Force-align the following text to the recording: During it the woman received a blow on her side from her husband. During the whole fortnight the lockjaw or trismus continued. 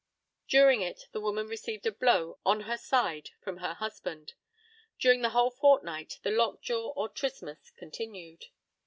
During 0.49 0.81
it 0.81 1.03
the 1.11 1.21
woman 1.21 1.45
received 1.45 1.85
a 1.85 1.91
blow 1.91 2.39
on 2.43 2.61
her 2.61 2.75
side 2.75 3.29
from 3.39 3.57
her 3.57 3.75
husband. 3.75 4.33
During 4.97 5.21
the 5.21 5.29
whole 5.29 5.51
fortnight 5.51 6.17
the 6.23 6.31
lockjaw 6.31 6.93
or 6.95 7.07
trismus 7.07 7.69
continued. 7.77 8.45